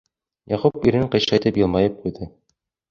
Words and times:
Яҡуп 0.53 0.89
иренен 0.93 1.13
ҡыйшайтып 1.17 1.61
йылмайып 1.63 2.03
ҡуйҙы. 2.05 2.35